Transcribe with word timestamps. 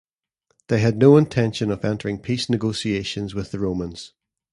They 0.69 0.79
had 0.79 0.97
no 0.97 1.15
intention 1.15 1.69
of 1.69 1.85
entering 1.85 2.17
peace 2.17 2.49
negotiations 2.49 3.35
with 3.35 3.51
the 3.51 3.59
Romans. 3.59 4.13